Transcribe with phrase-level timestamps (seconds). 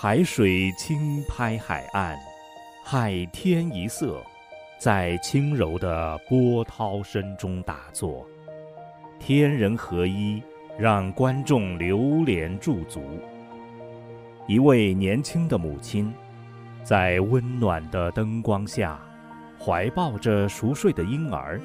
[0.00, 2.16] 海水轻拍海岸，
[2.84, 4.24] 海天一色，
[4.78, 8.24] 在轻柔的波涛声中打坐，
[9.18, 10.40] 天人合一，
[10.78, 13.02] 让观众流连驻足。
[14.46, 16.14] 一位年轻的母亲，
[16.84, 19.00] 在温暖的灯光下，
[19.58, 21.60] 怀抱着熟睡的婴儿，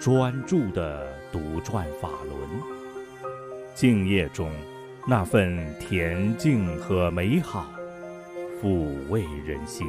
[0.00, 2.48] 专注地读转法轮。
[3.74, 4.50] 静夜中。
[5.08, 7.70] 那份恬静和美好，
[8.60, 9.86] 抚慰人心。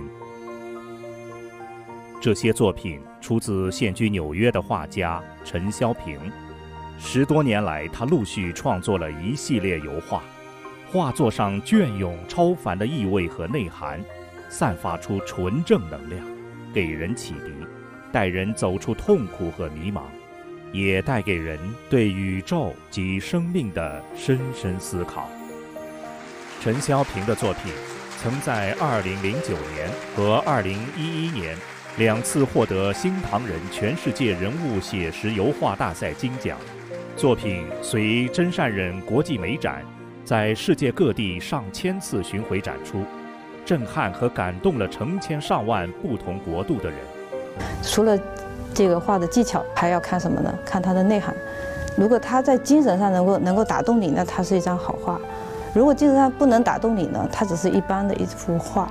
[2.22, 6.20] 这些作品出自现居纽约的画家陈肖平。
[7.00, 10.22] 十多年来，他陆续创作了一系列油画，
[10.92, 14.00] 画作上隽永超凡的意味和内涵，
[14.50, 16.24] 散发出纯正能量，
[16.72, 17.52] 给人启迪，
[18.12, 20.04] 带人走出痛苦和迷茫。
[20.78, 21.58] 也带给人
[21.90, 25.28] 对宇宙及生命的深深思考。
[26.62, 27.74] 陈肖平的作品
[28.20, 29.14] 曾在2009
[29.74, 31.58] 年和2011年
[31.98, 36.60] 两次获得新唐人全世界人物写实油画大赛金奖，
[37.16, 39.84] 作品随真善忍国际美展
[40.24, 43.04] 在世界各地上千次巡回展出，
[43.66, 47.00] 震撼和感动了成千上万不同国度的人。
[47.82, 48.16] 除了
[48.78, 50.54] 这个画的技巧还要看什么呢？
[50.64, 51.34] 看它的内涵。
[51.96, 55.20] 如果他在精神上能够能够打动你，那它是一张好画；
[55.74, 58.88] 如果精神上不能打动你呢，它只是一般的一幅画。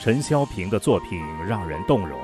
[0.00, 2.18] 陈肖平的作品让人动容。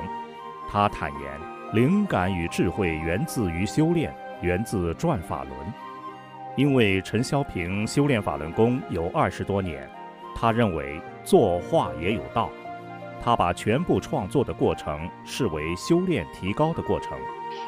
[0.68, 1.30] 他坦言，
[1.74, 5.52] 灵感与智慧源自于修炼，源自转法轮。
[6.56, 9.88] 因为陈肖平修炼法轮功有二十多年，
[10.34, 12.50] 他认为作画也有道。
[13.22, 17.16] 他把全部创作的过程视为修炼提高的过程。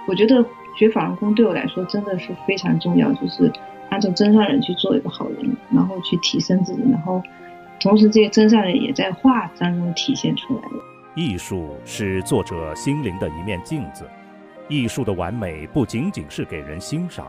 [0.07, 0.45] 我觉得
[0.77, 3.51] 学法轮功对我来说真的是非常重要，就是
[3.91, 7.23] 按照真善人去做一个好人，然后去提升自己，然后
[7.81, 10.83] 同时这些真善人也在画当中体现出来了。
[11.15, 14.09] 艺术是作者心灵的一面镜子，
[14.69, 17.27] 艺术的完美不仅仅是给人欣赏，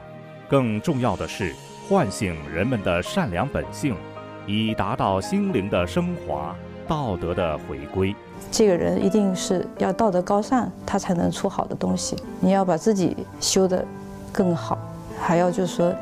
[0.48, 1.54] 更重要的是
[1.88, 3.96] 唤醒人们的善良本性，
[4.46, 6.56] 以达到心灵的升华。
[6.90, 8.16] 道德的回归，
[8.50, 12.18] 这个人一定是要道德高尚，他才能出好的东西。
[12.40, 13.86] 你要把自己修得
[14.34, 14.76] 更好，
[15.22, 15.94] 还要就是说，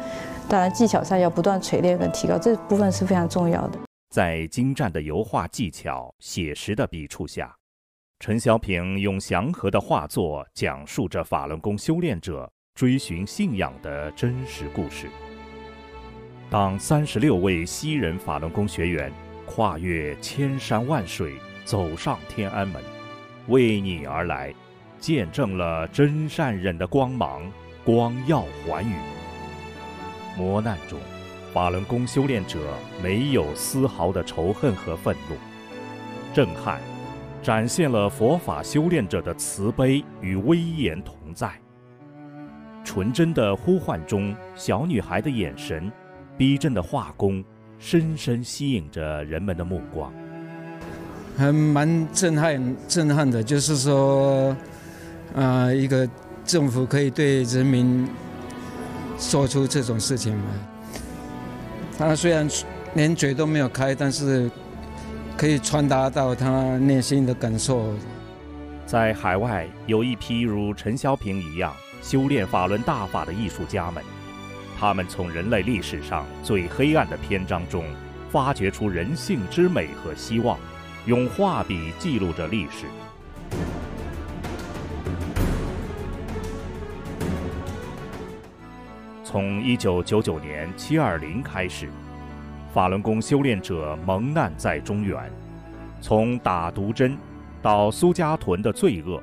[0.48, 3.78] 当然技巧上要不断锤炼跟提高，这部分是非常重要的。
[4.16, 7.54] 在精湛的油画技巧、写实的笔触下，
[8.22, 15.10] 陈小平用祥和的画作讲述着法轮功修炼者追寻信仰的真实故事。
[16.50, 19.12] 当三十六位西人法轮功学员。
[19.48, 22.84] 跨越千山万水，走上天安门，
[23.48, 24.54] 为你而来，
[25.00, 27.50] 见证了真善忍的光芒，
[27.84, 28.94] 光耀寰宇。
[30.38, 31.00] 磨难中，
[31.54, 32.60] 法轮功修炼者
[33.02, 35.36] 没有丝毫的仇恨和愤怒，
[36.34, 36.80] 震撼，
[37.42, 41.52] 展现了佛法修炼者的慈悲与威严同在。
[42.84, 45.92] 纯真的呼唤中，小女孩的眼神，
[46.38, 47.44] 逼真的画工。
[47.80, 50.12] 深深吸引着人们的目光，
[51.38, 53.44] 还蛮震撼、震撼的。
[53.44, 54.56] 就是说，
[55.36, 56.08] 啊，一个
[56.44, 58.08] 政府可以对人民
[59.18, 60.46] 做出这种事情吗？
[61.98, 62.48] 他虽然
[62.94, 64.50] 连嘴都没有开，但是
[65.36, 67.94] 可以传达到他内心的感受。
[68.86, 74.04] 在海外，有一批如陈肖平一样修炼法轮大法的艺术家们。
[74.80, 77.84] 他们从人类历史上最黑暗的篇章中，
[78.30, 80.56] 发掘出人性之美和希望，
[81.08, 82.86] 用画笔记录着历史。
[89.24, 91.90] 从一九九九年七二零开始，
[92.72, 95.32] 法轮功修炼者蒙难在中原，
[96.02, 97.18] 从打毒针
[97.64, 99.22] 到苏家屯的罪恶，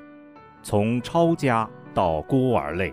[0.65, 2.93] 从抄家到孤儿泪，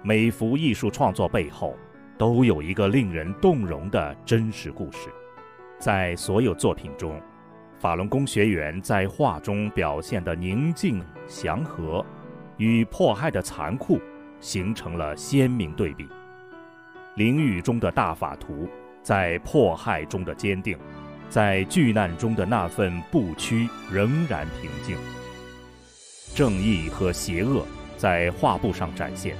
[0.00, 1.76] 每幅艺术创作背后。
[2.18, 5.08] 都有一个令人动容的真实故事，
[5.78, 7.18] 在所有作品中，
[7.78, 12.04] 法轮功学员在画中表现的宁静祥和，
[12.56, 14.00] 与迫害的残酷
[14.40, 16.08] 形成了鲜明对比。
[17.14, 18.68] 淋雨中的大法图，
[19.00, 20.76] 在迫害中的坚定，
[21.28, 24.96] 在巨难中的那份不屈仍然平静。
[26.34, 27.64] 正义和邪恶
[27.96, 29.36] 在画布上展现。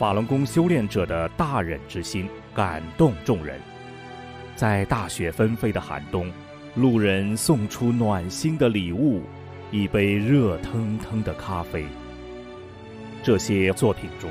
[0.00, 3.60] 法轮功修炼者的大忍之心感动众人，
[4.56, 6.32] 在大雪纷飞的寒冬，
[6.74, 9.22] 路人送出暖心的礼物，
[9.70, 11.84] 一杯热腾腾的咖啡。
[13.22, 14.30] 这些作品中，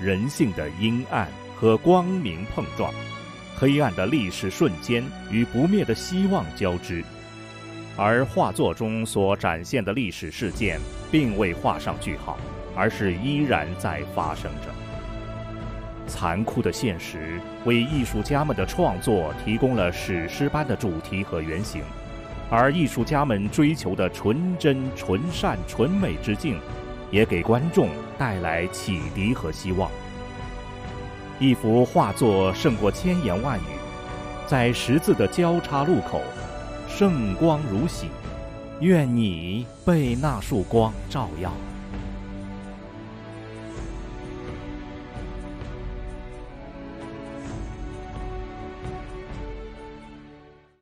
[0.00, 2.92] 人性的阴暗和光明碰撞，
[3.56, 7.04] 黑暗的历史瞬间与不灭的希望交织，
[7.96, 12.36] 而画作中所展现的历史事件并未画上句号，
[12.74, 14.74] 而是依然在发生着。
[16.08, 21.82] 残酷的现实为艺术家们的创作提供了史诗般的主题和原型，
[22.50, 26.58] 而艺术家们追求的纯真、纯善、纯美之境，
[27.10, 29.90] 也给观众带来启迪和希望。
[31.38, 33.78] 一幅画作胜过千言万语，
[34.48, 36.20] 在十字的交叉路口，
[36.88, 38.08] 圣光如洗，
[38.80, 41.52] 愿你被那束光照耀。